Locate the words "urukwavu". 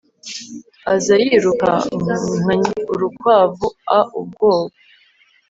2.91-3.67